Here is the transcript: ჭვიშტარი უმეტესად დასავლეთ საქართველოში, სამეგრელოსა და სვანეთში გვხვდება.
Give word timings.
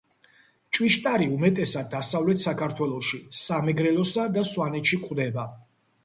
ჭვიშტარი 0.77 1.25
უმეტესად 1.33 1.91
დასავლეთ 1.91 2.41
საქართველოში, 2.43 3.19
სამეგრელოსა 3.41 4.25
და 4.39 4.45
სვანეთში 4.53 4.99
გვხვდება. 5.03 5.45